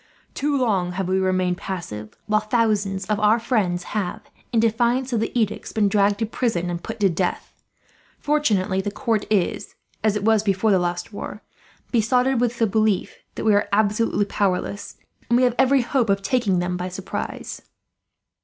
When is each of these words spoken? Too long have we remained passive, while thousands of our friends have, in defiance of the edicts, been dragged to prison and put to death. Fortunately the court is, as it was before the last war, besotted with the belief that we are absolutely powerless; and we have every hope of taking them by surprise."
Too 0.33 0.57
long 0.57 0.93
have 0.93 1.07
we 1.07 1.19
remained 1.19 1.57
passive, 1.57 2.17
while 2.25 2.39
thousands 2.41 3.05
of 3.05 3.19
our 3.19 3.37
friends 3.37 3.83
have, 3.93 4.31
in 4.51 4.59
defiance 4.59 5.13
of 5.13 5.19
the 5.19 5.31
edicts, 5.39 5.71
been 5.71 5.87
dragged 5.87 6.17
to 6.17 6.25
prison 6.25 6.71
and 6.71 6.81
put 6.83 6.99
to 7.01 7.07
death. 7.07 7.53
Fortunately 8.17 8.81
the 8.81 8.89
court 8.89 9.25
is, 9.31 9.75
as 10.03 10.15
it 10.15 10.25
was 10.25 10.41
before 10.41 10.71
the 10.71 10.79
last 10.79 11.13
war, 11.13 11.43
besotted 11.91 12.41
with 12.41 12.57
the 12.57 12.65
belief 12.65 13.19
that 13.35 13.45
we 13.45 13.53
are 13.53 13.69
absolutely 13.71 14.25
powerless; 14.25 14.97
and 15.29 15.37
we 15.37 15.43
have 15.43 15.53
every 15.59 15.81
hope 15.81 16.09
of 16.09 16.23
taking 16.23 16.57
them 16.57 16.77
by 16.77 16.87
surprise." 16.89 17.61